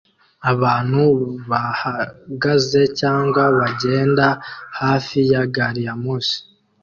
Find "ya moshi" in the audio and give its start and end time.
5.87-6.39